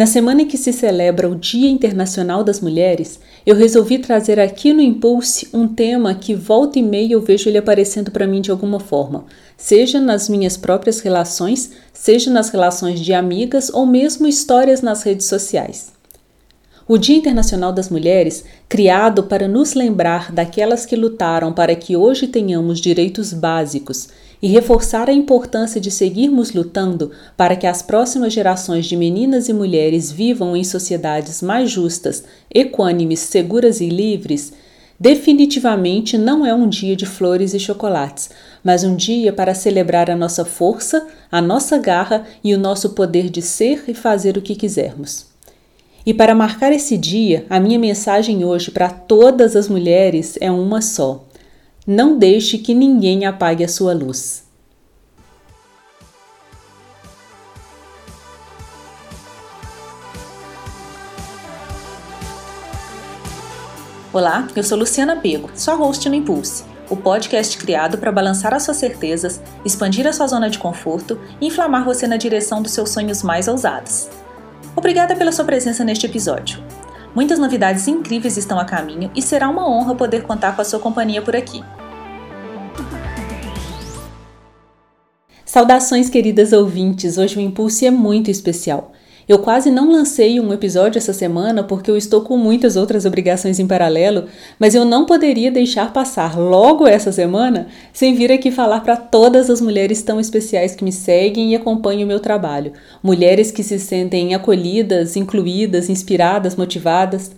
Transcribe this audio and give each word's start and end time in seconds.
Na 0.00 0.06
semana 0.06 0.40
em 0.40 0.46
que 0.46 0.56
se 0.56 0.72
celebra 0.72 1.28
o 1.28 1.34
Dia 1.34 1.68
Internacional 1.68 2.42
das 2.42 2.58
Mulheres, 2.58 3.20
eu 3.44 3.54
resolvi 3.54 3.98
trazer 3.98 4.40
aqui 4.40 4.72
no 4.72 4.80
Impulse 4.80 5.50
um 5.52 5.68
tema 5.68 6.14
que 6.14 6.34
volta 6.34 6.78
e 6.78 6.82
meia 6.82 7.12
eu 7.12 7.20
vejo 7.20 7.50
ele 7.50 7.58
aparecendo 7.58 8.10
para 8.10 8.26
mim 8.26 8.40
de 8.40 8.50
alguma 8.50 8.80
forma, 8.80 9.26
seja 9.58 10.00
nas 10.00 10.26
minhas 10.26 10.56
próprias 10.56 11.00
relações, 11.00 11.72
seja 11.92 12.30
nas 12.30 12.48
relações 12.48 12.98
de 12.98 13.12
amigas 13.12 13.68
ou 13.68 13.84
mesmo 13.84 14.26
histórias 14.26 14.80
nas 14.80 15.02
redes 15.02 15.26
sociais. 15.26 15.92
O 16.88 16.96
Dia 16.96 17.18
Internacional 17.18 17.70
das 17.70 17.90
Mulheres, 17.90 18.42
criado 18.70 19.24
para 19.24 19.46
nos 19.46 19.74
lembrar 19.74 20.32
daquelas 20.32 20.86
que 20.86 20.96
lutaram 20.96 21.52
para 21.52 21.74
que 21.74 21.94
hoje 21.94 22.26
tenhamos 22.26 22.80
direitos 22.80 23.34
básicos 23.34 24.08
e 24.42 24.48
reforçar 24.48 25.08
a 25.08 25.12
importância 25.12 25.80
de 25.80 25.90
seguirmos 25.90 26.52
lutando 26.52 27.10
para 27.36 27.56
que 27.56 27.66
as 27.66 27.82
próximas 27.82 28.32
gerações 28.32 28.86
de 28.86 28.96
meninas 28.96 29.48
e 29.48 29.52
mulheres 29.52 30.10
vivam 30.10 30.56
em 30.56 30.64
sociedades 30.64 31.42
mais 31.42 31.70
justas, 31.70 32.24
equânimes, 32.52 33.20
seguras 33.20 33.80
e 33.80 33.88
livres, 33.88 34.52
definitivamente 34.98 36.18
não 36.18 36.44
é 36.44 36.54
um 36.54 36.68
dia 36.68 36.94
de 36.94 37.06
flores 37.06 37.54
e 37.54 37.58
chocolates, 37.58 38.30
mas 38.62 38.84
um 38.84 38.94
dia 38.94 39.32
para 39.32 39.54
celebrar 39.54 40.10
a 40.10 40.16
nossa 40.16 40.44
força, 40.44 41.06
a 41.30 41.40
nossa 41.40 41.78
garra 41.78 42.26
e 42.44 42.54
o 42.54 42.58
nosso 42.58 42.90
poder 42.90 43.30
de 43.30 43.40
ser 43.40 43.84
e 43.88 43.94
fazer 43.94 44.36
o 44.36 44.42
que 44.42 44.54
quisermos. 44.54 45.26
E 46.04 46.14
para 46.14 46.34
marcar 46.34 46.72
esse 46.72 46.96
dia, 46.96 47.44
a 47.48 47.60
minha 47.60 47.78
mensagem 47.78 48.44
hoje 48.44 48.70
para 48.70 48.88
todas 48.88 49.54
as 49.54 49.68
mulheres 49.68 50.36
é 50.40 50.50
uma 50.50 50.80
só: 50.80 51.24
não 51.92 52.16
deixe 52.16 52.56
que 52.56 52.72
ninguém 52.72 53.26
apague 53.26 53.64
a 53.64 53.68
sua 53.68 53.92
luz. 53.92 54.44
Olá, 64.12 64.46
eu 64.54 64.62
sou 64.62 64.78
Luciana 64.78 65.16
Pego, 65.16 65.50
sua 65.56 65.74
host 65.74 66.08
no 66.08 66.14
Impulse, 66.14 66.62
o 66.88 66.96
podcast 66.96 67.58
criado 67.58 67.98
para 67.98 68.12
balançar 68.12 68.54
as 68.54 68.62
suas 68.62 68.76
certezas, 68.76 69.42
expandir 69.64 70.06
a 70.06 70.12
sua 70.12 70.28
zona 70.28 70.48
de 70.48 70.60
conforto 70.60 71.18
e 71.40 71.48
inflamar 71.48 71.84
você 71.84 72.06
na 72.06 72.16
direção 72.16 72.62
dos 72.62 72.70
seus 72.70 72.90
sonhos 72.90 73.24
mais 73.24 73.48
ousados. 73.48 74.08
Obrigada 74.76 75.16
pela 75.16 75.32
sua 75.32 75.44
presença 75.44 75.82
neste 75.82 76.06
episódio. 76.06 76.62
Muitas 77.16 77.40
novidades 77.40 77.88
incríveis 77.88 78.36
estão 78.36 78.60
a 78.60 78.64
caminho 78.64 79.10
e 79.12 79.20
será 79.20 79.48
uma 79.48 79.68
honra 79.68 79.96
poder 79.96 80.22
contar 80.22 80.54
com 80.54 80.62
a 80.62 80.64
sua 80.64 80.78
companhia 80.78 81.20
por 81.20 81.34
aqui. 81.34 81.60
Saudações, 85.50 86.08
queridas 86.08 86.52
ouvintes! 86.52 87.18
Hoje 87.18 87.36
o 87.36 87.40
Impulse 87.40 87.84
é 87.84 87.90
muito 87.90 88.30
especial. 88.30 88.92
Eu 89.28 89.40
quase 89.40 89.68
não 89.68 89.90
lancei 89.90 90.38
um 90.38 90.52
episódio 90.52 90.96
essa 90.96 91.12
semana 91.12 91.64
porque 91.64 91.90
eu 91.90 91.96
estou 91.96 92.20
com 92.20 92.36
muitas 92.36 92.76
outras 92.76 93.04
obrigações 93.04 93.58
em 93.58 93.66
paralelo, 93.66 94.26
mas 94.60 94.76
eu 94.76 94.84
não 94.84 95.04
poderia 95.04 95.50
deixar 95.50 95.92
passar 95.92 96.38
logo 96.38 96.86
essa 96.86 97.10
semana 97.10 97.66
sem 97.92 98.14
vir 98.14 98.30
aqui 98.30 98.52
falar 98.52 98.78
para 98.82 98.96
todas 98.96 99.50
as 99.50 99.60
mulheres 99.60 100.02
tão 100.02 100.20
especiais 100.20 100.76
que 100.76 100.84
me 100.84 100.92
seguem 100.92 101.50
e 101.50 101.56
acompanham 101.56 102.04
o 102.04 102.06
meu 102.06 102.20
trabalho. 102.20 102.72
Mulheres 103.02 103.50
que 103.50 103.64
se 103.64 103.80
sentem 103.80 104.36
acolhidas, 104.36 105.16
incluídas, 105.16 105.90
inspiradas, 105.90 106.54
motivadas. 106.54 107.32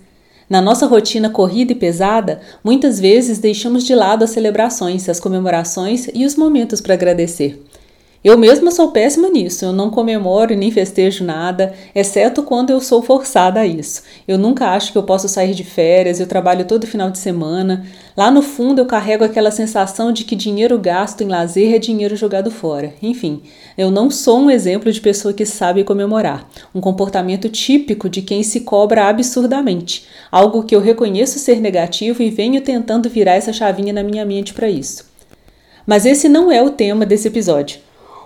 Na 0.50 0.60
nossa 0.60 0.84
rotina 0.84 1.30
corrida 1.30 1.72
e 1.72 1.76
pesada, 1.76 2.42
muitas 2.62 3.00
vezes 3.00 3.38
deixamos 3.38 3.84
de 3.84 3.94
lado 3.94 4.22
as 4.22 4.30
celebrações, 4.32 5.08
as 5.08 5.18
comemorações 5.18 6.10
e 6.12 6.26
os 6.26 6.36
momentos 6.36 6.78
para 6.78 6.92
agradecer. 6.92 7.58
Eu 8.24 8.38
mesma 8.38 8.70
sou 8.70 8.92
péssima 8.92 9.28
nisso, 9.28 9.64
eu 9.64 9.72
não 9.72 9.90
comemoro 9.90 10.52
e 10.52 10.56
nem 10.56 10.70
festejo 10.70 11.24
nada, 11.24 11.74
exceto 11.92 12.44
quando 12.44 12.70
eu 12.70 12.80
sou 12.80 13.02
forçada 13.02 13.58
a 13.58 13.66
isso. 13.66 14.04
Eu 14.28 14.38
nunca 14.38 14.68
acho 14.68 14.92
que 14.92 14.98
eu 14.98 15.02
posso 15.02 15.28
sair 15.28 15.54
de 15.54 15.64
férias, 15.64 16.20
eu 16.20 16.26
trabalho 16.28 16.64
todo 16.64 16.86
final 16.86 17.10
de 17.10 17.18
semana. 17.18 17.84
Lá 18.16 18.30
no 18.30 18.40
fundo 18.40 18.80
eu 18.80 18.86
carrego 18.86 19.24
aquela 19.24 19.50
sensação 19.50 20.12
de 20.12 20.22
que 20.22 20.36
dinheiro 20.36 20.78
gasto 20.78 21.22
em 21.22 21.26
lazer 21.26 21.74
é 21.74 21.80
dinheiro 21.80 22.14
jogado 22.14 22.48
fora. 22.48 22.94
Enfim, 23.02 23.42
eu 23.76 23.90
não 23.90 24.08
sou 24.08 24.38
um 24.38 24.50
exemplo 24.50 24.92
de 24.92 25.00
pessoa 25.00 25.34
que 25.34 25.44
sabe 25.44 25.82
comemorar, 25.82 26.48
um 26.72 26.80
comportamento 26.80 27.48
típico 27.48 28.08
de 28.08 28.22
quem 28.22 28.44
se 28.44 28.60
cobra 28.60 29.08
absurdamente, 29.08 30.06
algo 30.30 30.62
que 30.62 30.76
eu 30.76 30.80
reconheço 30.80 31.40
ser 31.40 31.60
negativo 31.60 32.22
e 32.22 32.30
venho 32.30 32.60
tentando 32.60 33.10
virar 33.10 33.34
essa 33.34 33.52
chavinha 33.52 33.92
na 33.92 34.04
minha 34.04 34.24
mente 34.24 34.54
para 34.54 34.70
isso. 34.70 35.10
Mas 35.84 36.06
esse 36.06 36.28
não 36.28 36.52
é 36.52 36.62
o 36.62 36.70
tema 36.70 37.04
desse 37.04 37.26
episódio 37.26 37.80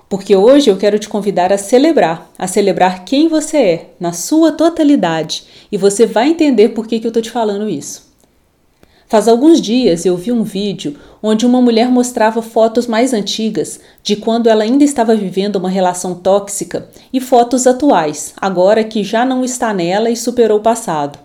porque 0.08 0.36
hoje 0.36 0.70
eu 0.70 0.76
quero 0.76 0.98
te 0.98 1.08
convidar 1.08 1.52
a 1.52 1.58
celebrar, 1.58 2.30
a 2.38 2.46
celebrar 2.46 3.04
quem 3.04 3.28
você 3.28 3.56
é, 3.56 3.90
na 3.98 4.12
sua 4.12 4.52
totalidade, 4.52 5.44
e 5.70 5.76
você 5.76 6.06
vai 6.06 6.28
entender 6.28 6.70
por 6.70 6.86
que, 6.86 7.00
que 7.00 7.06
eu 7.06 7.10
estou 7.10 7.22
te 7.22 7.30
falando 7.30 7.68
isso. 7.68 8.06
Faz 9.08 9.28
alguns 9.28 9.60
dias 9.60 10.04
eu 10.04 10.16
vi 10.16 10.32
um 10.32 10.42
vídeo 10.42 10.96
onde 11.22 11.46
uma 11.46 11.62
mulher 11.62 11.88
mostrava 11.88 12.42
fotos 12.42 12.88
mais 12.88 13.12
antigas 13.12 13.78
de 14.02 14.16
quando 14.16 14.48
ela 14.48 14.64
ainda 14.64 14.82
estava 14.82 15.14
vivendo 15.14 15.56
uma 15.56 15.70
relação 15.70 16.12
tóxica 16.14 16.88
e 17.12 17.20
fotos 17.20 17.68
atuais, 17.68 18.32
agora 18.36 18.82
que 18.82 19.04
já 19.04 19.24
não 19.24 19.44
está 19.44 19.72
nela 19.72 20.10
e 20.10 20.16
superou 20.16 20.58
o 20.58 20.62
passado. 20.62 21.20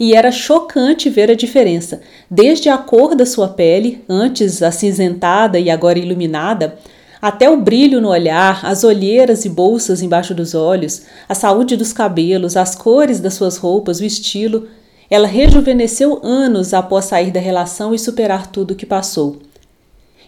E 0.00 0.14
era 0.14 0.32
chocante 0.32 1.10
ver 1.10 1.30
a 1.30 1.34
diferença, 1.34 2.00
desde 2.30 2.68
a 2.68 2.78
cor 2.78 3.14
da 3.14 3.26
sua 3.26 3.48
pele, 3.48 4.02
antes 4.08 4.62
acinzentada 4.62 5.58
e 5.58 5.68
agora 5.68 5.98
iluminada, 5.98 6.78
até 7.20 7.50
o 7.50 7.56
brilho 7.56 8.00
no 8.00 8.08
olhar, 8.08 8.64
as 8.64 8.84
olheiras 8.84 9.44
e 9.44 9.48
bolsas 9.48 10.02
embaixo 10.02 10.34
dos 10.34 10.54
olhos, 10.54 11.02
a 11.28 11.34
saúde 11.34 11.76
dos 11.76 11.92
cabelos, 11.92 12.56
as 12.56 12.74
cores 12.74 13.20
das 13.20 13.34
suas 13.34 13.56
roupas, 13.56 14.00
o 14.00 14.04
estilo, 14.04 14.68
ela 15.10 15.26
rejuvenesceu 15.26 16.20
anos 16.22 16.74
após 16.74 17.06
sair 17.06 17.30
da 17.30 17.40
relação 17.40 17.94
e 17.94 17.98
superar 17.98 18.46
tudo 18.46 18.72
o 18.72 18.76
que 18.76 18.86
passou. 18.86 19.38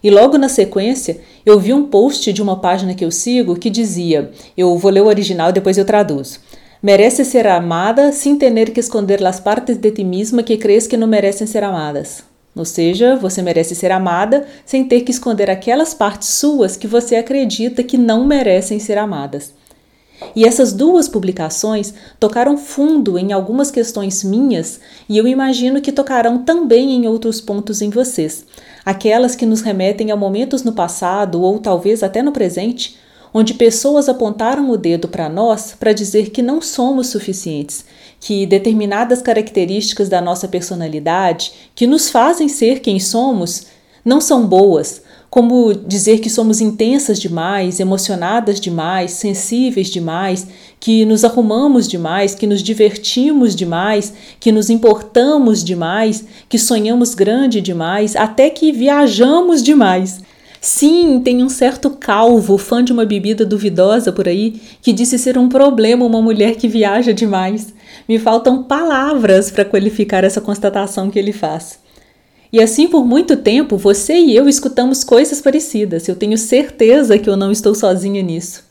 E 0.03 0.11
logo 0.11 0.39
na 0.39 0.49
sequência, 0.49 1.21
eu 1.45 1.61
vi 1.61 1.73
um 1.73 1.85
post 1.85 2.33
de 2.33 2.41
uma 2.41 2.59
página 2.59 2.95
que 2.95 3.05
eu 3.05 3.11
sigo 3.11 3.57
que 3.57 3.69
dizia: 3.69 4.31
eu 4.57 4.77
vou 4.79 4.91
ler 4.91 5.03
o 5.03 5.07
original 5.07 5.51
e 5.51 5.53
depois 5.53 5.77
eu 5.77 5.85
traduzo. 5.85 6.41
Merece 6.83 7.27
ser 7.27 7.47
amada 7.47 8.11
sem 8.11 8.37
ter 8.37 8.71
que 8.71 8.81
esconder 8.81 9.25
as 9.27 9.39
partes 9.39 9.77
de 9.77 9.91
ti 9.91 10.03
mesma 10.03 10.43
que 10.43 10.57
crees 10.57 10.87
que 10.87 10.97
não 10.97 11.07
merecem 11.07 11.47
ser 11.47 11.63
amadas. 11.63 12.30
Ou 12.55 12.65
seja, 12.65 13.17
você 13.17 13.43
merece 13.43 13.75
ser 13.75 13.93
amada 13.93 14.47
sem 14.65 14.85
ter 14.85 15.03
que 15.03 15.11
esconder 15.11 15.49
aquelas 15.49 15.95
partes 15.95 16.29
suas 16.31 16.77
que 16.77 16.87
você 16.87 17.17
acredita 17.17 17.83
que 17.83 17.97
não 17.97 18.27
merecem 18.27 18.79
ser 18.79 18.99
amadas. 18.99 19.55
E 20.37 20.45
essas 20.45 20.73
duas 20.73 21.09
publicações 21.09 21.95
tocaram 22.19 22.57
fundo 22.57 23.19
em 23.19 23.33
algumas 23.33 23.71
questões 23.71 24.23
minhas 24.23 24.81
e 25.09 25.17
eu 25.17 25.27
imagino 25.27 25.81
que 25.81 25.93
tocarão 25.93 26.45
também 26.45 26.93
em 26.93 27.07
outros 27.07 27.41
pontos 27.41 27.81
em 27.81 27.89
vocês, 27.89 28.45
aquelas 28.85 29.35
que 29.35 29.47
nos 29.47 29.63
remetem 29.63 30.11
a 30.11 30.17
momentos 30.17 30.63
no 30.63 30.73
passado 30.73 31.41
ou 31.41 31.59
talvez 31.59 32.03
até 32.03 32.23
no 32.23 32.33
presente, 32.33 32.99
onde 33.33 33.55
pessoas 33.55 34.09
apontaram 34.09 34.71
o 34.71 34.77
dedo 34.77 35.09
para 35.09 35.29
nós 35.29 35.75
para 35.79 35.93
dizer 35.93 36.31
que 36.31 36.43
não 36.43 36.61
somos 36.61 37.07
suficientes, 37.07 37.85
que 38.21 38.45
determinadas 38.45 39.23
características 39.23 40.09
da 40.09 40.21
nossa 40.21 40.47
personalidade, 40.47 41.53
que 41.75 41.87
nos 41.87 42.11
fazem 42.11 42.49
ser 42.49 42.81
quem 42.81 43.01
somos, 43.01 43.67
não 44.05 44.21
são 44.21 44.47
boas, 44.47 45.03
como 45.31 45.73
dizer 45.73 46.19
que 46.19 46.29
somos 46.29 46.61
intensas 46.61 47.19
demais, 47.19 47.79
emocionadas 47.79 48.61
demais, 48.61 49.13
sensíveis 49.13 49.89
demais, 49.89 50.47
que 50.79 51.05
nos 51.05 51.25
arrumamos 51.25 51.87
demais, 51.87 52.35
que 52.35 52.49
nos 52.49 52.63
divertimos 52.63 53.55
demais, 53.55 54.13
que 54.41 54.51
nos 54.51 54.69
importamos 54.69 55.63
demais, 55.63 56.25
que 56.49 56.59
sonhamos 56.59 57.15
grande 57.15 57.61
demais, 57.61 58.17
até 58.17 58.51
que 58.51 58.73
viajamos 58.73 59.63
demais. 59.63 60.21
Sim, 60.61 61.23
tem 61.25 61.43
um 61.43 61.49
certo 61.49 61.89
calvo, 61.89 62.59
fã 62.59 62.85
de 62.85 62.93
uma 62.93 63.07
bebida 63.07 63.47
duvidosa 63.47 64.13
por 64.13 64.29
aí, 64.29 64.61
que 64.83 64.93
disse 64.93 65.19
ser 65.19 65.39
um 65.39 65.49
problema 65.49 66.05
uma 66.05 66.21
mulher 66.21 66.57
que 66.57 66.69
viaja 66.69 67.15
demais. 67.15 67.73
Me 68.07 68.19
faltam 68.19 68.63
palavras 68.65 69.51
para 69.51 69.65
qualificar 69.65 70.23
essa 70.23 70.41
constatação 70.41 71.11
que 71.11 71.19
ele 71.19 71.33
faz. 71.33 71.79
E 72.53 72.61
assim 72.61 72.89
por 72.89 73.07
muito 73.07 73.37
tempo, 73.37 73.79
você 73.79 74.19
e 74.19 74.37
eu 74.37 74.47
escutamos 74.47 75.03
coisas 75.03 75.41
parecidas. 75.41 76.07
Eu 76.07 76.17
tenho 76.17 76.37
certeza 76.37 77.19
que 77.19 77.31
eu 77.31 77.39
não 77.39 77.51
estou 77.51 77.75
sozinha 77.75 78.21
nisso. 78.21 78.63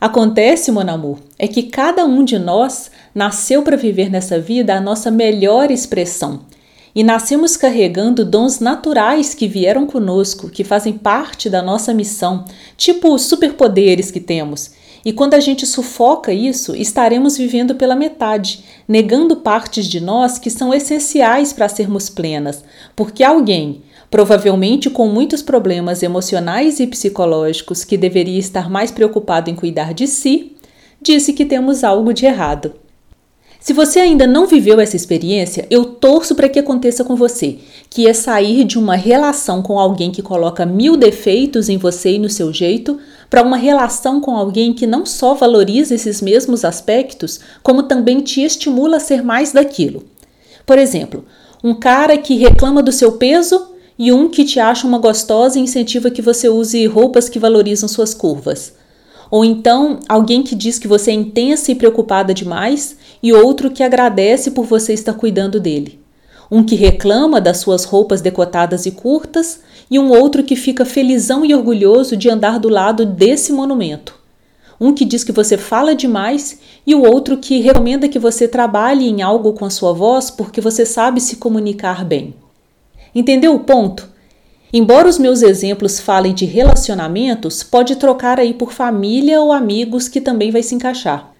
Acontece, 0.00 0.70
mon 0.70 0.88
amor, 0.88 1.18
é 1.38 1.46
que 1.46 1.64
cada 1.64 2.06
um 2.06 2.24
de 2.24 2.38
nós 2.38 2.90
nasceu 3.14 3.62
para 3.62 3.76
viver 3.76 4.08
nessa 4.08 4.40
vida 4.40 4.74
a 4.74 4.80
nossa 4.80 5.10
melhor 5.10 5.70
expressão 5.70 6.40
e 6.94 7.04
nascemos 7.04 7.56
carregando 7.56 8.24
dons 8.24 8.60
naturais 8.60 9.34
que 9.34 9.46
vieram 9.46 9.86
conosco, 9.86 10.48
que 10.48 10.64
fazem 10.64 10.92
parte 10.92 11.48
da 11.48 11.62
nossa 11.62 11.94
missão, 11.94 12.44
tipo 12.76 13.18
superpoderes 13.18 14.10
que 14.10 14.20
temos. 14.20 14.70
E 15.04 15.12
quando 15.12 15.34
a 15.34 15.40
gente 15.40 15.66
sufoca 15.66 16.32
isso, 16.32 16.74
estaremos 16.74 17.36
vivendo 17.36 17.74
pela 17.74 17.94
metade, 17.94 18.64
negando 18.86 19.36
partes 19.36 19.86
de 19.86 20.00
nós 20.00 20.38
que 20.38 20.50
são 20.50 20.74
essenciais 20.74 21.52
para 21.52 21.68
sermos 21.68 22.10
plenas, 22.10 22.64
porque 22.96 23.22
alguém, 23.22 23.82
provavelmente 24.10 24.90
com 24.90 25.06
muitos 25.08 25.40
problemas 25.40 26.02
emocionais 26.02 26.80
e 26.80 26.86
psicológicos, 26.86 27.84
que 27.84 27.96
deveria 27.96 28.38
estar 28.38 28.68
mais 28.68 28.90
preocupado 28.90 29.48
em 29.48 29.54
cuidar 29.54 29.94
de 29.94 30.06
si, 30.06 30.56
disse 31.00 31.32
que 31.32 31.44
temos 31.44 31.84
algo 31.84 32.12
de 32.12 32.26
errado. 32.26 32.74
Se 33.60 33.72
você 33.72 33.98
ainda 33.98 34.24
não 34.26 34.46
viveu 34.46 34.78
essa 34.80 34.94
experiência, 34.94 35.66
eu 35.68 35.84
torço 35.84 36.34
para 36.34 36.48
que 36.48 36.60
aconteça 36.60 37.04
com 37.04 37.16
você, 37.16 37.58
que 37.90 38.06
é 38.06 38.12
sair 38.12 38.64
de 38.64 38.78
uma 38.78 38.94
relação 38.94 39.62
com 39.62 39.78
alguém 39.78 40.12
que 40.12 40.22
coloca 40.22 40.64
mil 40.64 40.96
defeitos 40.96 41.68
em 41.68 41.76
você 41.76 42.12
e 42.12 42.18
no 42.20 42.30
seu 42.30 42.52
jeito, 42.52 42.98
para 43.28 43.42
uma 43.42 43.56
relação 43.56 44.20
com 44.20 44.36
alguém 44.36 44.72
que 44.72 44.86
não 44.86 45.04
só 45.04 45.34
valoriza 45.34 45.94
esses 45.94 46.22
mesmos 46.22 46.64
aspectos, 46.64 47.40
como 47.62 47.82
também 47.82 48.20
te 48.20 48.42
estimula 48.42 48.98
a 48.98 49.00
ser 49.00 49.24
mais 49.24 49.52
daquilo. 49.52 50.04
Por 50.64 50.78
exemplo, 50.78 51.24
um 51.62 51.74
cara 51.74 52.16
que 52.16 52.36
reclama 52.36 52.82
do 52.82 52.92
seu 52.92 53.12
peso 53.12 53.72
e 53.98 54.12
um 54.12 54.28
que 54.28 54.44
te 54.44 54.60
acha 54.60 54.86
uma 54.86 54.98
gostosa 54.98 55.58
e 55.58 55.62
incentiva 55.62 56.10
que 56.10 56.22
você 56.22 56.48
use 56.48 56.86
roupas 56.86 57.28
que 57.28 57.40
valorizam 57.40 57.88
suas 57.88 58.14
curvas. 58.14 58.77
Ou 59.30 59.44
então 59.44 60.00
alguém 60.08 60.42
que 60.42 60.54
diz 60.54 60.78
que 60.78 60.88
você 60.88 61.10
é 61.10 61.14
intensa 61.14 61.70
e 61.70 61.74
preocupada 61.74 62.32
demais 62.32 62.96
e 63.22 63.32
outro 63.32 63.70
que 63.70 63.82
agradece 63.82 64.50
por 64.50 64.64
você 64.64 64.92
estar 64.92 65.14
cuidando 65.14 65.60
dele. 65.60 66.00
Um 66.50 66.62
que 66.62 66.74
reclama 66.74 67.40
das 67.40 67.58
suas 67.58 67.84
roupas 67.84 68.22
decotadas 68.22 68.86
e 68.86 68.90
curtas 68.90 69.60
e 69.90 69.98
um 69.98 70.10
outro 70.10 70.42
que 70.42 70.56
fica 70.56 70.84
felizão 70.84 71.44
e 71.44 71.54
orgulhoso 71.54 72.16
de 72.16 72.30
andar 72.30 72.58
do 72.58 72.68
lado 72.68 73.04
desse 73.04 73.52
monumento. 73.52 74.14
Um 74.80 74.94
que 74.94 75.04
diz 75.04 75.24
que 75.24 75.32
você 75.32 75.58
fala 75.58 75.94
demais 75.94 76.60
e 76.86 76.94
o 76.94 77.02
outro 77.02 77.36
que 77.36 77.60
recomenda 77.60 78.08
que 78.08 78.18
você 78.18 78.46
trabalhe 78.46 79.08
em 79.08 79.20
algo 79.20 79.52
com 79.52 79.64
a 79.64 79.70
sua 79.70 79.92
voz 79.92 80.30
porque 80.30 80.60
você 80.60 80.86
sabe 80.86 81.20
se 81.20 81.36
comunicar 81.36 82.04
bem. 82.04 82.34
Entendeu 83.14 83.54
o 83.54 83.60
ponto? 83.60 84.08
Embora 84.72 85.08
os 85.08 85.18
meus 85.18 85.40
exemplos 85.40 85.98
falem 85.98 86.34
de 86.34 86.44
relacionamentos, 86.44 87.62
pode 87.62 87.96
trocar 87.96 88.38
aí 88.38 88.52
por 88.52 88.72
família 88.72 89.40
ou 89.40 89.50
amigos 89.50 90.08
que 90.08 90.20
também 90.20 90.50
vai 90.50 90.62
se 90.62 90.74
encaixar. 90.74 91.32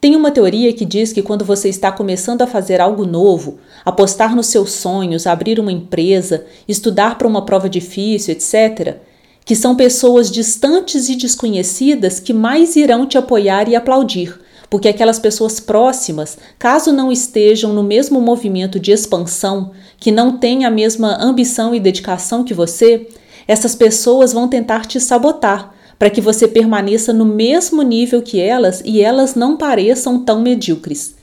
Tem 0.00 0.16
uma 0.16 0.30
teoria 0.30 0.72
que 0.72 0.84
diz 0.84 1.12
que 1.12 1.22
quando 1.22 1.44
você 1.44 1.68
está 1.68 1.92
começando 1.92 2.42
a 2.42 2.46
fazer 2.46 2.80
algo 2.80 3.06
novo, 3.06 3.58
apostar 3.84 4.34
nos 4.34 4.46
seus 4.46 4.72
sonhos, 4.72 5.26
abrir 5.26 5.60
uma 5.60 5.72
empresa, 5.72 6.46
estudar 6.66 7.18
para 7.18 7.28
uma 7.28 7.44
prova 7.44 7.68
difícil, 7.68 8.32
etc., 8.32 8.96
que 9.44 9.54
são 9.54 9.76
pessoas 9.76 10.30
distantes 10.30 11.10
e 11.10 11.16
desconhecidas 11.16 12.18
que 12.18 12.32
mais 12.32 12.76
irão 12.76 13.06
te 13.06 13.18
apoiar 13.18 13.68
e 13.68 13.76
aplaudir, 13.76 14.38
porque 14.74 14.88
aquelas 14.88 15.20
pessoas 15.20 15.60
próximas, 15.60 16.36
caso 16.58 16.92
não 16.92 17.12
estejam 17.12 17.72
no 17.72 17.84
mesmo 17.84 18.20
movimento 18.20 18.80
de 18.80 18.90
expansão, 18.90 19.70
que 19.98 20.10
não 20.10 20.36
têm 20.36 20.64
a 20.64 20.70
mesma 20.70 21.16
ambição 21.22 21.72
e 21.72 21.78
dedicação 21.78 22.42
que 22.42 22.52
você, 22.52 23.06
essas 23.46 23.76
pessoas 23.76 24.32
vão 24.32 24.48
tentar 24.48 24.84
te 24.84 24.98
sabotar, 24.98 25.72
para 25.96 26.10
que 26.10 26.20
você 26.20 26.48
permaneça 26.48 27.12
no 27.12 27.24
mesmo 27.24 27.82
nível 27.82 28.20
que 28.20 28.40
elas 28.40 28.82
e 28.84 29.00
elas 29.00 29.36
não 29.36 29.56
pareçam 29.56 30.24
tão 30.24 30.42
medíocres. 30.42 31.14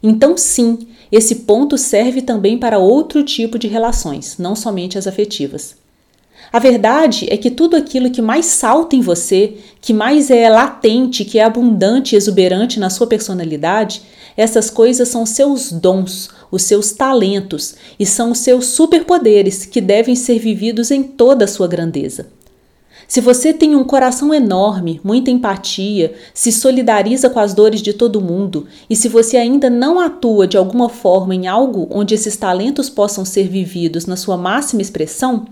Então, 0.00 0.36
sim, 0.36 0.78
esse 1.10 1.34
ponto 1.34 1.76
serve 1.76 2.22
também 2.22 2.56
para 2.56 2.78
outro 2.78 3.24
tipo 3.24 3.58
de 3.58 3.66
relações, 3.66 4.36
não 4.38 4.54
somente 4.54 4.96
as 4.96 5.08
afetivas. 5.08 5.81
A 6.50 6.58
verdade 6.58 7.26
é 7.30 7.36
que 7.36 7.50
tudo 7.50 7.76
aquilo 7.76 8.10
que 8.10 8.22
mais 8.22 8.46
salta 8.46 8.96
em 8.96 9.00
você, 9.00 9.54
que 9.80 9.92
mais 9.92 10.30
é 10.30 10.48
latente, 10.48 11.24
que 11.24 11.38
é 11.38 11.44
abundante 11.44 12.14
e 12.14 12.16
exuberante 12.16 12.80
na 12.80 12.90
sua 12.90 13.06
personalidade, 13.06 14.02
essas 14.36 14.70
coisas 14.70 15.08
são 15.08 15.26
seus 15.26 15.70
dons, 15.70 16.30
os 16.50 16.62
seus 16.62 16.92
talentos 16.92 17.74
e 17.98 18.06
são 18.06 18.32
os 18.32 18.38
seus 18.38 18.66
superpoderes 18.66 19.66
que 19.66 19.80
devem 19.80 20.14
ser 20.14 20.38
vividos 20.38 20.90
em 20.90 21.02
toda 21.02 21.44
a 21.44 21.48
sua 21.48 21.68
grandeza. 21.68 22.26
Se 23.08 23.20
você 23.20 23.52
tem 23.52 23.76
um 23.76 23.84
coração 23.84 24.32
enorme, 24.32 25.00
muita 25.04 25.30
empatia, 25.30 26.14
se 26.32 26.50
solidariza 26.50 27.28
com 27.28 27.38
as 27.38 27.52
dores 27.52 27.82
de 27.82 27.92
todo 27.92 28.22
mundo 28.22 28.66
e 28.88 28.96
se 28.96 29.08
você 29.08 29.36
ainda 29.36 29.68
não 29.68 30.00
atua 30.00 30.46
de 30.46 30.56
alguma 30.56 30.88
forma 30.88 31.34
em 31.34 31.46
algo 31.46 31.86
onde 31.90 32.14
esses 32.14 32.36
talentos 32.36 32.88
possam 32.88 33.24
ser 33.24 33.48
vividos 33.48 34.06
na 34.06 34.16
sua 34.16 34.38
máxima 34.38 34.80
expressão, 34.80 35.46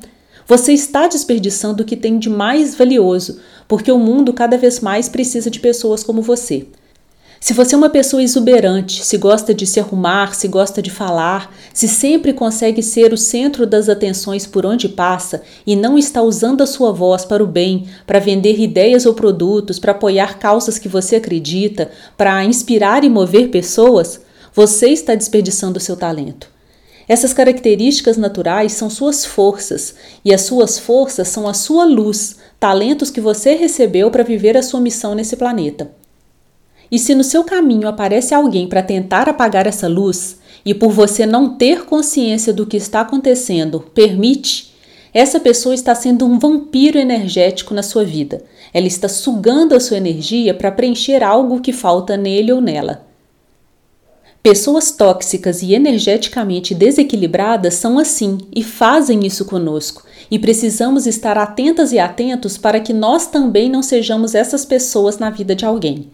você 0.50 0.72
está 0.72 1.06
desperdiçando 1.06 1.84
o 1.84 1.86
que 1.86 1.94
tem 1.96 2.18
de 2.18 2.28
mais 2.28 2.74
valioso, 2.74 3.38
porque 3.68 3.92
o 3.92 4.00
mundo 4.00 4.32
cada 4.32 4.58
vez 4.58 4.80
mais 4.80 5.08
precisa 5.08 5.48
de 5.48 5.60
pessoas 5.60 6.02
como 6.02 6.20
você. 6.20 6.66
Se 7.38 7.52
você 7.52 7.76
é 7.76 7.78
uma 7.78 7.88
pessoa 7.88 8.20
exuberante, 8.20 9.04
se 9.04 9.16
gosta 9.16 9.54
de 9.54 9.64
se 9.64 9.78
arrumar, 9.78 10.34
se 10.34 10.48
gosta 10.48 10.82
de 10.82 10.90
falar, 10.90 11.54
se 11.72 11.86
sempre 11.86 12.32
consegue 12.32 12.82
ser 12.82 13.12
o 13.12 13.16
centro 13.16 13.64
das 13.64 13.88
atenções 13.88 14.44
por 14.44 14.66
onde 14.66 14.88
passa 14.88 15.40
e 15.64 15.76
não 15.76 15.96
está 15.96 16.20
usando 16.20 16.62
a 16.62 16.66
sua 16.66 16.90
voz 16.90 17.24
para 17.24 17.44
o 17.44 17.46
bem, 17.46 17.86
para 18.04 18.18
vender 18.18 18.58
ideias 18.58 19.06
ou 19.06 19.14
produtos, 19.14 19.78
para 19.78 19.92
apoiar 19.92 20.40
causas 20.40 20.80
que 20.80 20.88
você 20.88 21.14
acredita, 21.14 21.92
para 22.16 22.44
inspirar 22.44 23.04
e 23.04 23.08
mover 23.08 23.50
pessoas, 23.50 24.20
você 24.52 24.88
está 24.88 25.14
desperdiçando 25.14 25.78
o 25.78 25.80
seu 25.80 25.96
talento. 25.96 26.48
Essas 27.10 27.32
características 27.32 28.16
naturais 28.16 28.70
são 28.70 28.88
suas 28.88 29.24
forças, 29.24 29.96
e 30.24 30.32
as 30.32 30.42
suas 30.42 30.78
forças 30.78 31.26
são 31.26 31.48
a 31.48 31.52
sua 31.52 31.84
luz, 31.84 32.36
talentos 32.60 33.10
que 33.10 33.20
você 33.20 33.54
recebeu 33.56 34.12
para 34.12 34.22
viver 34.22 34.56
a 34.56 34.62
sua 34.62 34.80
missão 34.80 35.12
nesse 35.12 35.36
planeta. 35.36 35.90
E 36.88 37.00
se 37.00 37.12
no 37.12 37.24
seu 37.24 37.42
caminho 37.42 37.88
aparece 37.88 38.32
alguém 38.32 38.68
para 38.68 38.80
tentar 38.80 39.28
apagar 39.28 39.66
essa 39.66 39.88
luz, 39.88 40.38
e 40.64 40.72
por 40.72 40.92
você 40.92 41.26
não 41.26 41.56
ter 41.56 41.84
consciência 41.84 42.52
do 42.52 42.64
que 42.64 42.76
está 42.76 43.00
acontecendo, 43.00 43.80
permite, 43.92 44.72
essa 45.12 45.40
pessoa 45.40 45.74
está 45.74 45.96
sendo 45.96 46.24
um 46.24 46.38
vampiro 46.38 46.96
energético 46.96 47.74
na 47.74 47.82
sua 47.82 48.04
vida. 48.04 48.44
Ela 48.72 48.86
está 48.86 49.08
sugando 49.08 49.74
a 49.74 49.80
sua 49.80 49.96
energia 49.96 50.54
para 50.54 50.70
preencher 50.70 51.24
algo 51.24 51.60
que 51.60 51.72
falta 51.72 52.16
nele 52.16 52.52
ou 52.52 52.60
nela. 52.60 53.09
Pessoas 54.42 54.90
tóxicas 54.90 55.60
e 55.60 55.74
energeticamente 55.74 56.74
desequilibradas 56.74 57.74
são 57.74 57.98
assim 57.98 58.38
e 58.56 58.64
fazem 58.64 59.26
isso 59.26 59.44
conosco, 59.44 60.02
e 60.30 60.38
precisamos 60.38 61.06
estar 61.06 61.36
atentas 61.36 61.92
e 61.92 61.98
atentos 61.98 62.56
para 62.56 62.80
que 62.80 62.94
nós 62.94 63.26
também 63.26 63.68
não 63.68 63.82
sejamos 63.82 64.34
essas 64.34 64.64
pessoas 64.64 65.18
na 65.18 65.28
vida 65.28 65.54
de 65.54 65.66
alguém. 65.66 66.10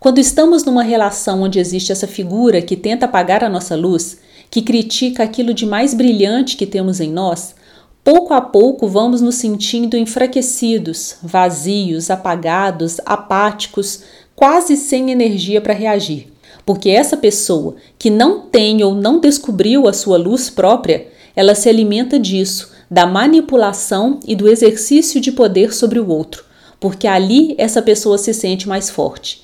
Quando 0.00 0.18
estamos 0.18 0.64
numa 0.64 0.82
relação 0.82 1.42
onde 1.42 1.58
existe 1.58 1.92
essa 1.92 2.06
figura 2.06 2.62
que 2.62 2.74
tenta 2.74 3.04
apagar 3.04 3.44
a 3.44 3.50
nossa 3.50 3.76
luz, 3.76 4.16
que 4.50 4.62
critica 4.62 5.22
aquilo 5.22 5.52
de 5.52 5.66
mais 5.66 5.92
brilhante 5.92 6.56
que 6.56 6.64
temos 6.64 7.00
em 7.00 7.12
nós, 7.12 7.54
pouco 8.02 8.32
a 8.32 8.40
pouco 8.40 8.88
vamos 8.88 9.20
nos 9.20 9.34
sentindo 9.34 9.94
enfraquecidos, 9.94 11.16
vazios, 11.22 12.10
apagados, 12.10 12.98
apáticos, 13.04 14.04
quase 14.34 14.74
sem 14.74 15.10
energia 15.10 15.60
para 15.60 15.74
reagir. 15.74 16.31
Porque 16.64 16.90
essa 16.90 17.16
pessoa 17.16 17.76
que 17.98 18.10
não 18.10 18.40
tem 18.40 18.82
ou 18.84 18.94
não 18.94 19.18
descobriu 19.18 19.88
a 19.88 19.92
sua 19.92 20.16
luz 20.16 20.48
própria, 20.48 21.08
ela 21.34 21.54
se 21.54 21.68
alimenta 21.68 22.18
disso, 22.18 22.70
da 22.90 23.06
manipulação 23.06 24.20
e 24.26 24.36
do 24.36 24.48
exercício 24.48 25.20
de 25.20 25.32
poder 25.32 25.72
sobre 25.72 25.98
o 25.98 26.08
outro, 26.08 26.44
porque 26.78 27.06
ali 27.06 27.54
essa 27.56 27.80
pessoa 27.80 28.18
se 28.18 28.34
sente 28.34 28.68
mais 28.68 28.90
forte. 28.90 29.42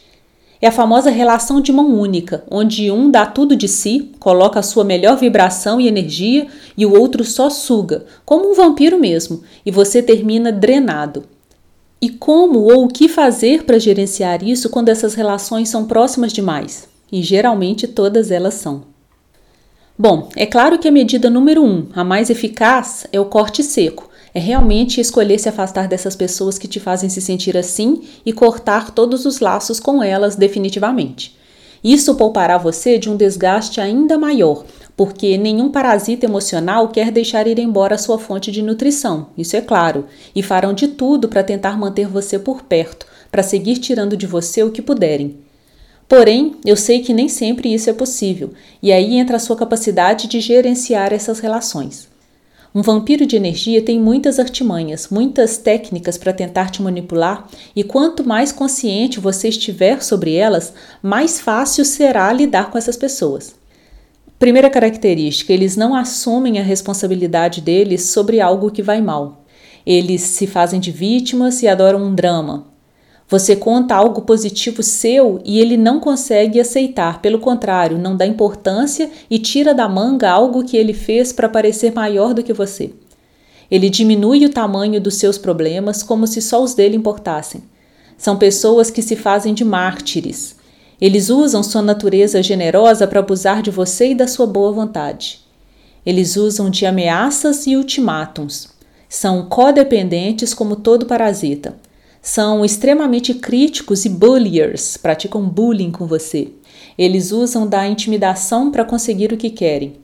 É 0.61 0.67
a 0.67 0.73
famosa 0.73 1.09
relação 1.09 1.61
de 1.61 1.73
mão 1.73 1.99
única, 1.99 2.43
onde 2.51 2.91
um 2.91 3.11
dá 3.11 3.25
tudo 3.25 3.55
de 3.55 3.69
si, 3.69 4.11
coloca 4.19 4.59
a 4.59 4.63
sua 4.63 4.85
melhor 4.85 5.17
vibração 5.17 5.81
e 5.81 5.87
energia 5.87 6.49
e 6.77 6.85
o 6.85 6.99
outro 6.99 7.25
só 7.25 7.49
suga, 7.49 8.05
como 8.25 8.51
um 8.51 8.55
vampiro 8.55 8.99
mesmo, 8.99 9.43
e 9.65 9.71
você 9.71 10.03
termina 10.03 10.51
drenado. 10.51 11.25
E 12.03 12.11
como 12.11 12.61
ou 12.61 12.85
o 12.85 12.89
que 12.89 13.09
fazer 13.09 13.65
para 13.65 13.79
gerenciar 13.79 14.43
isso 14.43 14.69
quando 14.69 14.89
essas 14.89 15.15
relações 15.15 15.69
são 15.69 15.87
próximas 15.87 16.33
demais? 16.33 16.89
E 17.11 17.23
geralmente 17.23 17.87
todas 17.87 18.31
elas 18.31 18.55
são. 18.55 18.83
Bom, 19.99 20.29
é 20.37 20.47
claro 20.47 20.79
que 20.79 20.87
a 20.87 20.93
medida 20.93 21.29
número 21.29 21.65
um, 21.65 21.89
a 21.95 22.05
mais 22.05 22.31
eficaz, 22.31 23.07
é 23.13 23.19
o 23.19 23.25
corte 23.25 23.63
seco 23.63 24.09
é 24.35 24.41
realmente 24.41 25.01
escolher 25.01 25.39
se 25.39 25.49
afastar 25.49 25.89
dessas 25.89 26.15
pessoas 26.15 26.59
que 26.59 26.69
te 26.69 26.79
fazem 26.79 27.09
se 27.09 27.21
sentir 27.21 27.57
assim 27.57 28.03
e 28.25 28.33
cortar 28.33 28.91
todos 28.93 29.25
os 29.25 29.41
laços 29.41 29.81
com 29.81 30.03
elas 30.03 30.37
definitivamente. 30.37 31.37
Isso 31.83 32.15
poupará 32.15 32.59
você 32.59 32.99
de 32.99 33.09
um 33.09 33.17
desgaste 33.17 33.81
ainda 33.81 34.19
maior, 34.19 34.65
porque 34.97 35.39
nenhum 35.39 35.71
parasita 35.71 36.27
emocional 36.27 36.89
quer 36.89 37.11
deixar 37.11 37.47
ir 37.47 37.59
embora 37.59 37.95
a 37.95 37.99
sua 37.99 38.19
fonte 38.19 38.51
de 38.51 38.63
nutrição, 38.63 39.29
isso 39.39 39.57
é 39.57 39.61
claro, 39.61 40.07
e 40.35 40.43
farão 40.43 40.73
de 40.73 40.89
tudo 40.89 41.29
para 41.29 41.45
tentar 41.45 41.79
manter 41.79 42.09
você 42.09 42.39
por 42.39 42.63
perto, 42.63 43.07
para 43.31 43.45
seguir 43.45 43.79
tirando 43.79 44.17
de 44.17 44.27
você 44.27 44.63
o 44.63 44.73
que 44.73 44.83
puderem. 44.83 45.48
Porém, 46.09 46.57
eu 46.65 46.75
sei 46.75 47.01
que 47.01 47.13
nem 47.13 47.29
sempre 47.29 47.73
isso 47.73 47.91
é 47.91 47.93
possível, 47.93 48.53
e 48.83 48.91
aí 48.91 49.19
entra 49.19 49.37
a 49.37 49.41
sua 49.41 49.57
capacidade 49.57 50.27
de 50.27 50.41
gerenciar 50.41 51.13
essas 51.13 51.39
relações. 51.39 52.09
Um 52.75 52.81
vampiro 52.81 53.27
de 53.27 53.37
energia 53.37 53.83
tem 53.83 54.01
muitas 54.01 54.39
artimanhas, 54.39 55.09
muitas 55.11 55.59
técnicas 55.59 56.17
para 56.17 56.33
tentar 56.33 56.71
te 56.71 56.81
manipular, 56.81 57.47
e 57.77 57.85
quanto 57.85 58.27
mais 58.27 58.53
consciente 58.53 59.21
você 59.21 59.49
estiver 59.49 60.03
sobre 60.03 60.35
elas, 60.35 60.73
mais 61.03 61.41
fácil 61.41 61.85
será 61.85 62.33
lidar 62.33 62.71
com 62.71 62.79
essas 62.79 62.97
pessoas. 62.97 63.55
Primeira 64.39 64.71
característica: 64.71 65.53
eles 65.53 65.77
não 65.77 65.95
assumem 65.95 66.59
a 66.59 66.63
responsabilidade 66.63 67.61
deles 67.61 68.11
sobre 68.11 68.41
algo 68.41 68.71
que 68.71 68.83
vai 68.83 69.01
mal. 69.01 69.45
Eles 69.85 70.23
se 70.23 70.47
fazem 70.47 70.79
de 70.79 70.93
vítimas 70.93 71.63
e 71.63 71.69
adoram 71.69 72.03
um 72.03 72.15
drama. 72.15 72.68
Você 73.31 73.55
conta 73.55 73.95
algo 73.95 74.23
positivo 74.23 74.83
seu 74.83 75.39
e 75.45 75.61
ele 75.61 75.77
não 75.77 76.01
consegue 76.01 76.59
aceitar, 76.59 77.21
pelo 77.21 77.39
contrário, 77.39 77.99
não 77.99 78.17
dá 78.17 78.27
importância 78.27 79.11
e 79.29 79.39
tira 79.39 79.75
da 79.75 79.87
manga 79.87 80.31
algo 80.31 80.65
que 80.65 80.79
ele 80.79 80.95
fez 80.95 81.31
para 81.31 81.47
parecer 81.47 81.93
maior 81.93 82.33
do 82.33 82.43
que 82.43 82.55
você. 82.55 82.91
Ele 83.71 83.91
diminui 83.91 84.47
o 84.47 84.49
tamanho 84.49 84.99
dos 84.99 85.17
seus 85.17 85.37
problemas 85.37 86.03
como 86.03 86.27
se 86.27 86.41
só 86.41 86.63
os 86.63 86.73
dele 86.73 86.97
importassem. 86.97 87.63
São 88.17 88.39
pessoas 88.39 88.91
que 88.91 89.03
se 89.03 89.15
fazem 89.15 89.53
de 89.53 89.63
mártires. 89.63 90.57
Eles 90.99 91.29
usam 91.29 91.63
sua 91.63 91.83
natureza 91.83 92.43
generosa 92.43 93.07
para 93.07 93.21
abusar 93.21 93.61
de 93.61 93.71
você 93.71 94.13
e 94.13 94.15
da 94.15 94.27
sua 94.27 94.47
boa 94.47 94.73
vontade. 94.73 95.41
Eles 96.05 96.35
usam 96.37 96.71
de 96.71 96.87
ameaças 96.87 97.67
e 97.67 97.77
ultimátums. 97.77 98.71
São 99.07 99.45
codependentes 99.45 100.55
como 100.55 100.77
todo 100.77 101.05
parasita 101.05 101.77
são 102.29 102.63
extremamente 102.63 103.33
críticos 103.33 104.05
e 104.05 104.09
bulliers, 104.11 104.99
praticam 104.99 105.49
bullying 105.49 105.91
com 105.91 106.07
você. 106.07 106.49
Eles 106.99 107.33
usam 107.33 107.67
da 107.67 107.89
intimidação 107.89 108.71
para 108.71 108.85
conseguir 108.85 109.33
o 109.33 109.37
que 109.39 109.49
querem. 109.49 109.95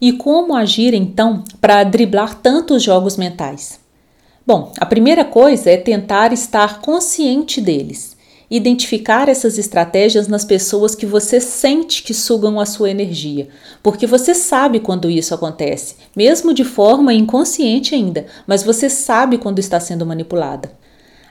E 0.00 0.10
como 0.12 0.56
agir 0.56 0.92
então 0.92 1.44
para 1.60 1.84
driblar 1.84 2.34
tantos 2.40 2.82
jogos 2.82 3.16
mentais? 3.16 3.78
Bom, 4.44 4.72
a 4.76 4.84
primeira 4.84 5.24
coisa 5.24 5.70
é 5.70 5.76
tentar 5.76 6.32
estar 6.32 6.80
consciente 6.80 7.60
deles. 7.60 8.16
Identificar 8.50 9.28
essas 9.28 9.56
estratégias 9.56 10.26
nas 10.26 10.44
pessoas 10.44 10.96
que 10.96 11.06
você 11.06 11.38
sente 11.38 12.02
que 12.02 12.12
sugam 12.12 12.58
a 12.58 12.66
sua 12.66 12.90
energia, 12.90 13.48
porque 13.84 14.04
você 14.04 14.34
sabe 14.34 14.80
quando 14.80 15.08
isso 15.08 15.32
acontece, 15.32 15.94
mesmo 16.14 16.52
de 16.52 16.64
forma 16.64 17.14
inconsciente 17.14 17.94
ainda, 17.94 18.26
mas 18.48 18.64
você 18.64 18.90
sabe 18.90 19.38
quando 19.38 19.60
está 19.60 19.78
sendo 19.78 20.04
manipulada. 20.04 20.81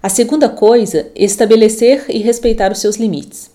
A 0.04 0.10
segunda 0.10 0.50
coisa, 0.50 1.12
estabelecer 1.16 2.06
e 2.10 2.18
respeitar 2.18 2.72
os 2.72 2.80
seus 2.80 2.96
limites. 2.96 3.52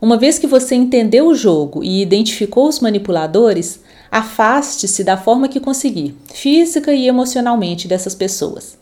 Uma 0.00 0.16
vez 0.16 0.38
que 0.38 0.46
você 0.46 0.74
entendeu 0.74 1.28
o 1.28 1.34
jogo 1.34 1.84
e 1.84 2.00
identificou 2.00 2.66
os 2.66 2.80
manipuladores, 2.80 3.80
afaste-se 4.10 5.04
da 5.04 5.16
forma 5.16 5.48
que 5.48 5.60
conseguir, 5.60 6.16
física 6.32 6.92
e 6.92 7.06
emocionalmente, 7.06 7.86
dessas 7.86 8.14
pessoas. 8.14 8.78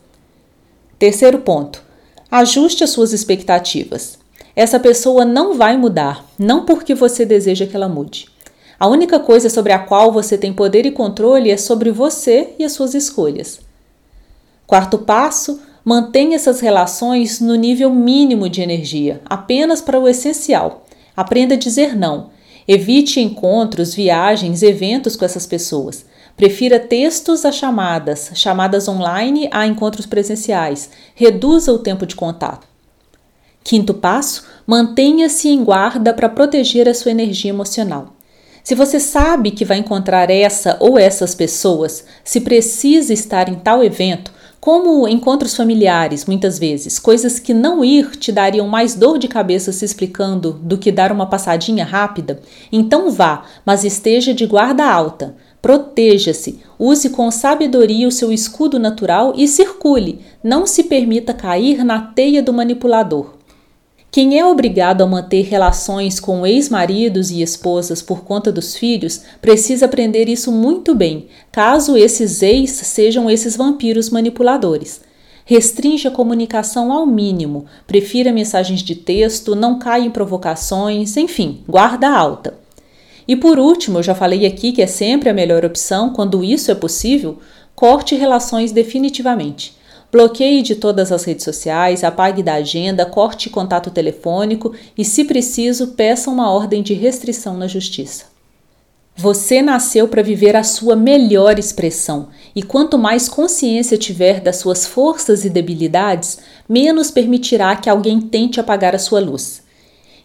Terceiro 0.97 1.39
ponto: 1.39 1.83
ajuste 2.31 2.83
as 2.83 2.91
suas 2.91 3.11
expectativas. 3.11 4.17
Essa 4.55 4.79
pessoa 4.79 5.25
não 5.25 5.55
vai 5.55 5.77
mudar, 5.77 6.25
não 6.39 6.65
porque 6.65 6.95
você 6.95 7.25
deseja 7.25 7.67
que 7.67 7.75
ela 7.75 7.89
mude. 7.89 8.27
A 8.79 8.87
única 8.87 9.19
coisa 9.19 9.49
sobre 9.49 9.73
a 9.73 9.79
qual 9.79 10.11
você 10.11 10.37
tem 10.37 10.51
poder 10.51 10.85
e 10.85 10.91
controle 10.91 11.51
é 11.51 11.57
sobre 11.57 11.91
você 11.91 12.55
e 12.57 12.63
as 12.63 12.71
suas 12.71 12.93
escolhas. 12.95 13.59
Quarto 14.65 14.97
passo: 14.97 15.59
Mantenha 15.91 16.37
essas 16.37 16.61
relações 16.61 17.41
no 17.41 17.53
nível 17.53 17.89
mínimo 17.89 18.47
de 18.47 18.61
energia, 18.61 19.19
apenas 19.25 19.81
para 19.81 19.99
o 19.99 20.07
essencial. 20.07 20.85
Aprenda 21.13 21.55
a 21.55 21.57
dizer 21.57 21.97
não. 21.97 22.29
Evite 22.65 23.19
encontros, 23.19 23.93
viagens, 23.93 24.63
eventos 24.63 25.17
com 25.17 25.25
essas 25.25 25.45
pessoas. 25.45 26.05
Prefira 26.37 26.79
textos 26.79 27.43
a 27.43 27.51
chamadas, 27.51 28.31
chamadas 28.35 28.87
online 28.87 29.49
a 29.51 29.67
encontros 29.67 30.05
presenciais. 30.05 30.91
Reduza 31.13 31.73
o 31.73 31.79
tempo 31.79 32.05
de 32.05 32.15
contato. 32.15 32.65
Quinto 33.61 33.93
passo: 33.93 34.45
mantenha-se 34.65 35.49
em 35.49 35.61
guarda 35.61 36.13
para 36.13 36.29
proteger 36.29 36.87
a 36.87 36.93
sua 36.93 37.11
energia 37.11 37.49
emocional. 37.49 38.13
Se 38.63 38.75
você 38.75 38.97
sabe 38.97 39.51
que 39.51 39.65
vai 39.65 39.79
encontrar 39.79 40.29
essa 40.29 40.77
ou 40.79 40.97
essas 40.97 41.35
pessoas, 41.35 42.05
se 42.23 42.39
precisa 42.39 43.11
estar 43.11 43.49
em 43.49 43.55
tal 43.55 43.83
evento, 43.83 44.31
como 44.61 45.07
encontros 45.07 45.55
familiares, 45.55 46.27
muitas 46.27 46.59
vezes, 46.59 46.99
coisas 46.99 47.39
que 47.39 47.51
não 47.51 47.83
ir 47.83 48.11
te 48.11 48.31
dariam 48.31 48.67
mais 48.67 48.93
dor 48.93 49.17
de 49.17 49.27
cabeça 49.27 49.71
se 49.71 49.83
explicando 49.83 50.53
do 50.61 50.77
que 50.77 50.91
dar 50.91 51.11
uma 51.11 51.25
passadinha 51.25 51.83
rápida, 51.83 52.39
então 52.71 53.09
vá, 53.09 53.43
mas 53.65 53.83
esteja 53.83 54.35
de 54.35 54.45
guarda 54.45 54.85
alta. 54.85 55.35
Proteja-se, 55.63 56.59
use 56.77 57.09
com 57.09 57.31
sabedoria 57.31 58.07
o 58.07 58.11
seu 58.11 58.31
escudo 58.31 58.77
natural 58.77 59.33
e 59.35 59.47
circule. 59.47 60.19
Não 60.43 60.67
se 60.67 60.83
permita 60.83 61.33
cair 61.33 61.83
na 61.83 61.99
teia 61.99 62.41
do 62.43 62.53
manipulador. 62.53 63.33
Quem 64.11 64.37
é 64.37 64.45
obrigado 64.45 65.01
a 65.03 65.07
manter 65.07 65.43
relações 65.43 66.19
com 66.19 66.45
ex-maridos 66.45 67.31
e 67.31 67.41
esposas 67.41 68.01
por 68.01 68.25
conta 68.25 68.51
dos 68.51 68.75
filhos 68.75 69.21
precisa 69.41 69.85
aprender 69.85 70.27
isso 70.27 70.51
muito 70.51 70.93
bem, 70.93 71.27
caso 71.49 71.95
esses 71.95 72.41
ex 72.41 72.71
sejam 72.71 73.29
esses 73.29 73.55
vampiros 73.55 74.09
manipuladores. 74.09 74.99
Restringe 75.45 76.09
a 76.09 76.11
comunicação 76.11 76.91
ao 76.91 77.05
mínimo, 77.05 77.65
prefira 77.87 78.33
mensagens 78.33 78.81
de 78.81 78.95
texto, 78.95 79.55
não 79.55 79.79
caia 79.79 80.03
em 80.03 80.11
provocações, 80.11 81.15
enfim, 81.15 81.61
guarda 81.65 82.09
alta. 82.09 82.59
E 83.25 83.37
por 83.37 83.57
último, 83.57 83.99
eu 83.99 84.03
já 84.03 84.13
falei 84.13 84.45
aqui 84.45 84.73
que 84.73 84.81
é 84.81 84.87
sempre 84.87 85.29
a 85.29 85.33
melhor 85.33 85.63
opção, 85.63 86.09
quando 86.09 86.43
isso 86.43 86.69
é 86.69 86.75
possível, 86.75 87.39
corte 87.73 88.13
relações 88.15 88.73
definitivamente. 88.73 89.79
Bloqueie 90.11 90.61
de 90.61 90.75
todas 90.75 91.09
as 91.09 91.23
redes 91.23 91.45
sociais, 91.45 92.03
apague 92.03 92.43
da 92.43 92.55
agenda, 92.55 93.05
corte 93.05 93.49
contato 93.49 93.89
telefônico 93.89 94.75
e, 94.97 95.05
se 95.05 95.23
preciso, 95.23 95.89
peça 95.93 96.29
uma 96.29 96.51
ordem 96.51 96.83
de 96.83 96.93
restrição 96.93 97.55
na 97.55 97.65
justiça. 97.65 98.25
Você 99.15 99.61
nasceu 99.61 100.09
para 100.09 100.21
viver 100.21 100.55
a 100.55 100.63
sua 100.63 100.95
melhor 100.95 101.57
expressão, 101.57 102.27
e 102.53 102.61
quanto 102.61 102.97
mais 102.97 103.29
consciência 103.29 103.97
tiver 103.97 104.41
das 104.41 104.57
suas 104.57 104.85
forças 104.85 105.45
e 105.45 105.49
debilidades, 105.49 106.39
menos 106.67 107.09
permitirá 107.09 107.75
que 107.75 107.89
alguém 107.89 108.19
tente 108.19 108.59
apagar 108.59 108.93
a 108.93 108.99
sua 108.99 109.19
luz. 109.21 109.63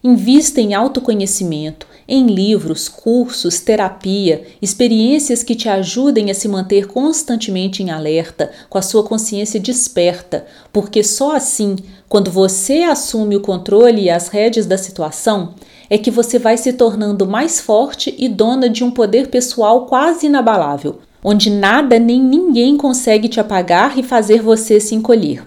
Invista 0.02 0.60
em 0.60 0.74
autoconhecimento, 0.74 1.86
em 2.08 2.26
livros, 2.26 2.88
cursos, 2.88 3.60
terapia, 3.60 4.44
experiências 4.62 5.42
que 5.42 5.54
te 5.54 5.68
ajudem 5.68 6.30
a 6.30 6.34
se 6.34 6.48
manter 6.48 6.86
constantemente 6.86 7.82
em 7.82 7.90
alerta, 7.90 8.50
com 8.68 8.78
a 8.78 8.82
sua 8.82 9.02
consciência 9.02 9.58
desperta, 9.58 10.46
porque 10.72 11.02
só 11.02 11.34
assim, 11.34 11.76
quando 12.08 12.30
você 12.30 12.82
assume 12.82 13.36
o 13.36 13.40
controle 13.40 14.02
e 14.02 14.10
as 14.10 14.28
rédeas 14.28 14.66
da 14.66 14.78
situação, 14.78 15.54
é 15.90 15.98
que 15.98 16.10
você 16.10 16.38
vai 16.38 16.56
se 16.56 16.72
tornando 16.72 17.26
mais 17.26 17.60
forte 17.60 18.14
e 18.16 18.28
dona 18.28 18.68
de 18.68 18.84
um 18.84 18.90
poder 18.90 19.28
pessoal 19.28 19.86
quase 19.86 20.26
inabalável, 20.26 21.00
onde 21.22 21.50
nada 21.50 21.98
nem 21.98 22.22
ninguém 22.22 22.76
consegue 22.76 23.28
te 23.28 23.40
apagar 23.40 23.98
e 23.98 24.02
fazer 24.02 24.40
você 24.40 24.78
se 24.78 24.94
encolher. 24.94 25.44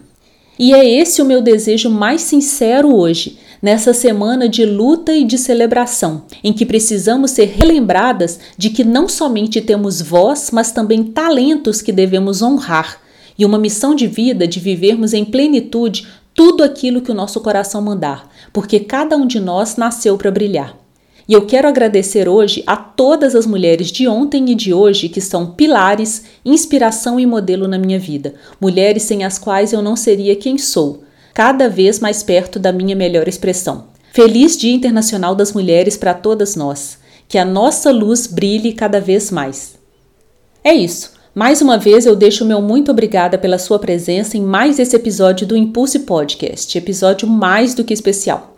E 0.57 0.73
é 0.73 0.85
esse 0.85 1.21
o 1.21 1.25
meu 1.25 1.41
desejo 1.41 1.89
mais 1.89 2.21
sincero 2.21 2.93
hoje 2.93 3.37
nessa 3.61 3.93
semana 3.93 4.47
de 4.47 4.65
luta 4.65 5.13
e 5.13 5.23
de 5.23 5.37
celebração, 5.37 6.23
em 6.43 6.53
que 6.53 6.65
precisamos 6.65 7.31
ser 7.31 7.45
relembradas 7.45 8.39
de 8.57 8.69
que 8.69 8.83
não 8.83 9.07
somente 9.07 9.61
temos 9.61 10.01
voz, 10.01 10.49
mas 10.51 10.71
também 10.71 11.03
talentos 11.03 11.81
que 11.81 11.91
devemos 11.91 12.41
honrar, 12.41 12.99
e 13.37 13.45
uma 13.45 13.57
missão 13.57 13.95
de 13.95 14.07
vida 14.07 14.47
de 14.47 14.59
vivermos 14.59 15.13
em 15.13 15.23
plenitude 15.23 16.07
tudo 16.33 16.63
aquilo 16.63 17.01
que 17.01 17.11
o 17.11 17.15
nosso 17.15 17.41
coração 17.41 17.81
mandar, 17.81 18.29
porque 18.53 18.79
cada 18.79 19.17
um 19.17 19.25
de 19.25 19.39
nós 19.39 19.75
nasceu 19.75 20.17
para 20.17 20.31
brilhar. 20.31 20.77
E 21.27 21.33
eu 21.33 21.45
quero 21.45 21.67
agradecer 21.67 22.27
hoje 22.27 22.63
a 22.65 22.75
todas 22.75 23.35
as 23.35 23.45
mulheres 23.45 23.91
de 23.91 24.07
ontem 24.07 24.49
e 24.49 24.55
de 24.55 24.73
hoje 24.73 25.09
que 25.09 25.21
são 25.21 25.51
pilares, 25.51 26.23
inspiração 26.43 27.19
e 27.19 27.25
modelo 27.25 27.67
na 27.67 27.77
minha 27.77 27.99
vida, 27.99 28.33
mulheres 28.59 29.03
sem 29.03 29.23
as 29.23 29.37
quais 29.37 29.71
eu 29.71 29.81
não 29.81 29.95
seria 29.95 30.35
quem 30.35 30.57
sou 30.57 31.03
cada 31.33 31.69
vez 31.69 32.00
mais 32.00 32.24
perto 32.24 32.59
da 32.59 32.71
minha 32.71 32.95
melhor 32.95 33.27
expressão. 33.27 33.88
Feliz 34.13 34.57
Dia 34.57 34.74
Internacional 34.74 35.36
das 35.36 35.53
Mulheres 35.53 35.95
para 35.95 36.13
todas 36.13 36.55
nós. 36.55 36.98
Que 37.27 37.38
a 37.38 37.45
nossa 37.45 37.91
luz 37.91 38.25
brilhe 38.25 38.74
cada 38.74 39.00
vez 39.00 39.29
mais. 39.29 39.75
É 40.63 40.74
isso. 40.74 41.13
Mais 41.33 41.62
uma 41.62 41.77
vez 41.77 42.05
eu 42.05 42.15
deixo 42.15 42.43
o 42.43 42.48
meu 42.48 42.62
muito 42.62 42.91
obrigada 42.91 43.38
pela 43.38 43.59
sua 43.59 43.77
presença 43.77 44.36
em 44.36 44.41
mais 44.41 44.79
esse 44.79 44.95
episódio 44.95 45.45
do 45.45 45.55
Impulse 45.55 46.00
Podcast, 46.00 46.75
episódio 46.77 47.27
mais 47.27 47.75
do 47.75 47.83
que 47.83 47.93
especial. 47.93 48.48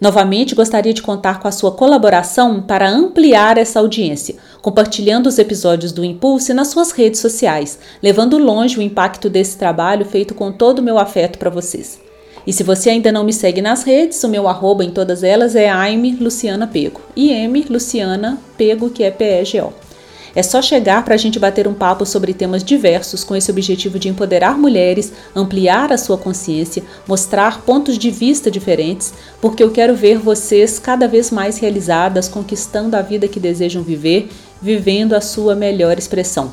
Novamente 0.00 0.54
gostaria 0.54 0.94
de 0.94 1.02
contar 1.02 1.40
com 1.40 1.46
a 1.46 1.52
sua 1.52 1.72
colaboração 1.72 2.62
para 2.62 2.88
ampliar 2.88 3.58
essa 3.58 3.80
audiência, 3.80 4.36
compartilhando 4.62 5.26
os 5.26 5.38
episódios 5.38 5.92
do 5.92 6.02
Impulse 6.02 6.54
nas 6.54 6.68
suas 6.68 6.90
redes 6.90 7.20
sociais, 7.20 7.78
levando 8.02 8.38
longe 8.38 8.78
o 8.78 8.82
impacto 8.82 9.28
desse 9.28 9.58
trabalho 9.58 10.06
feito 10.06 10.34
com 10.34 10.50
todo 10.50 10.78
o 10.78 10.82
meu 10.82 10.98
afeto 10.98 11.38
para 11.38 11.50
vocês. 11.50 12.00
E 12.46 12.52
se 12.52 12.62
você 12.62 12.88
ainda 12.88 13.12
não 13.12 13.24
me 13.24 13.32
segue 13.34 13.60
nas 13.60 13.82
redes, 13.82 14.24
o 14.24 14.28
meu 14.28 14.48
arroba 14.48 14.82
em 14.82 14.90
todas 14.90 15.22
elas 15.22 15.54
é 15.54 15.68
Aime 15.68 16.16
Luciana 16.18 16.66
Pego. 16.66 17.02
E 17.14 17.30
M 17.30 17.66
Luciana 17.68 18.38
Pego, 18.56 18.88
que 18.88 19.04
é 19.04 19.10
P-E-G-O. 19.10 19.89
É 20.34 20.42
só 20.42 20.62
chegar 20.62 21.04
para 21.04 21.14
a 21.14 21.18
gente 21.18 21.38
bater 21.38 21.66
um 21.66 21.74
papo 21.74 22.06
sobre 22.06 22.32
temas 22.32 22.62
diversos 22.62 23.24
com 23.24 23.34
esse 23.34 23.50
objetivo 23.50 23.98
de 23.98 24.08
empoderar 24.08 24.56
mulheres, 24.56 25.12
ampliar 25.34 25.92
a 25.92 25.98
sua 25.98 26.16
consciência, 26.16 26.82
mostrar 27.06 27.62
pontos 27.62 27.98
de 27.98 28.10
vista 28.10 28.50
diferentes, 28.50 29.12
porque 29.40 29.62
eu 29.62 29.70
quero 29.70 29.94
ver 29.94 30.18
vocês 30.18 30.78
cada 30.78 31.08
vez 31.08 31.30
mais 31.30 31.58
realizadas, 31.58 32.28
conquistando 32.28 32.96
a 32.96 33.02
vida 33.02 33.28
que 33.28 33.40
desejam 33.40 33.82
viver, 33.82 34.28
vivendo 34.62 35.14
a 35.14 35.20
sua 35.20 35.54
melhor 35.54 35.98
expressão. 35.98 36.52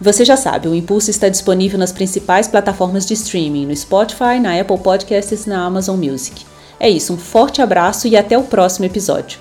Você 0.00 0.24
já 0.24 0.36
sabe, 0.36 0.66
o 0.66 0.74
Impulso 0.74 1.10
está 1.10 1.28
disponível 1.28 1.78
nas 1.78 1.92
principais 1.92 2.48
plataformas 2.48 3.04
de 3.04 3.12
streaming, 3.12 3.66
no 3.66 3.76
Spotify, 3.76 4.40
na 4.40 4.58
Apple 4.58 4.78
Podcasts 4.78 5.44
e 5.44 5.48
na 5.48 5.62
Amazon 5.64 5.98
Music. 5.98 6.46
É 6.78 6.88
isso, 6.88 7.12
um 7.12 7.18
forte 7.18 7.60
abraço 7.60 8.08
e 8.08 8.16
até 8.16 8.38
o 8.38 8.44
próximo 8.44 8.86
episódio. 8.86 9.38